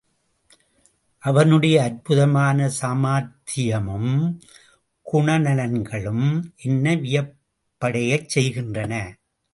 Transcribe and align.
அவனுடைய 1.23 1.83
அற்புதமான 1.83 2.69
சாமர்த்தியமும் 2.79 4.15
குணநலன்களும் 5.05 6.25
என்னை 6.57 6.95
வியப்படையச் 6.97 8.27
செய்கின்றன. 8.27 8.93